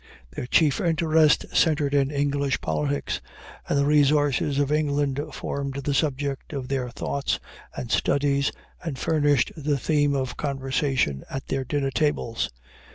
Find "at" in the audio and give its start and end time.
11.29-11.45